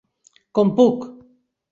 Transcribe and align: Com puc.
Com 0.59 0.71
puc. 0.79 1.05